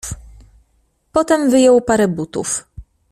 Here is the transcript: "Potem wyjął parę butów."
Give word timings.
"Potem 1.11 1.49
wyjął 1.49 1.81
parę 1.81 2.07
butów." 2.07 2.65